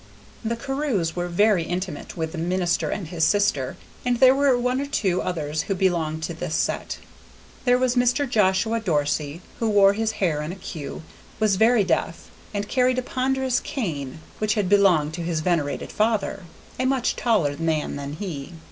[0.43, 4.81] The Carews were very intimate with the minister and his sister, and there were one
[4.81, 6.97] or two others who belonged to this set.
[7.65, 8.27] There was Mr.
[8.27, 11.03] Joshua Dorsey, who wore his hair in a queue,
[11.39, 16.45] was very deaf, and carried a ponderous cane which had belonged to his venerated father,
[16.79, 18.53] a much taller man than he.